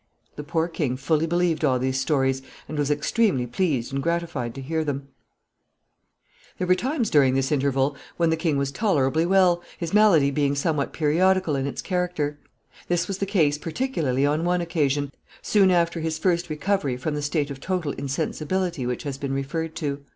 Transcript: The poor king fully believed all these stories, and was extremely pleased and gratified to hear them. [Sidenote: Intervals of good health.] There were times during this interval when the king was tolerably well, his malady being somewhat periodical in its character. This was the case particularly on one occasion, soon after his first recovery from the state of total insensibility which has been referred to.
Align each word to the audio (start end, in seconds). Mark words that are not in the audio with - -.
The 0.35 0.43
poor 0.43 0.67
king 0.67 0.97
fully 0.97 1.27
believed 1.27 1.63
all 1.63 1.77
these 1.77 1.99
stories, 1.99 2.41
and 2.67 2.75
was 2.75 2.89
extremely 2.89 3.45
pleased 3.45 3.93
and 3.93 4.01
gratified 4.01 4.55
to 4.55 4.59
hear 4.63 4.83
them. 4.83 5.09
[Sidenote: 6.57 6.57
Intervals 6.57 6.57
of 6.57 6.57
good 6.57 6.57
health.] 6.57 6.57
There 6.57 6.67
were 6.95 6.97
times 6.97 7.09
during 7.11 7.33
this 7.35 7.51
interval 7.51 7.95
when 8.17 8.29
the 8.31 8.35
king 8.35 8.57
was 8.57 8.71
tolerably 8.71 9.27
well, 9.27 9.61
his 9.77 9.93
malady 9.93 10.31
being 10.31 10.55
somewhat 10.55 10.91
periodical 10.91 11.55
in 11.55 11.67
its 11.67 11.83
character. 11.83 12.39
This 12.87 13.07
was 13.07 13.19
the 13.19 13.27
case 13.27 13.59
particularly 13.59 14.25
on 14.25 14.43
one 14.43 14.61
occasion, 14.61 15.11
soon 15.43 15.69
after 15.69 15.99
his 15.99 16.17
first 16.17 16.49
recovery 16.49 16.97
from 16.97 17.13
the 17.13 17.21
state 17.21 17.51
of 17.51 17.59
total 17.59 17.91
insensibility 17.91 18.87
which 18.87 19.03
has 19.03 19.19
been 19.19 19.33
referred 19.33 19.75
to. 19.75 20.03